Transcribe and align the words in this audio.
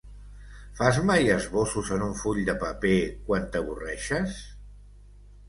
Fas 0.77 0.95
mai 1.09 1.29
esbossos 1.33 1.91
en 1.97 2.05
un 2.07 2.15
full 2.23 2.41
de 2.49 2.57
paper 2.65 2.95
quan 3.29 3.47
t'avorreixes? 3.53 4.43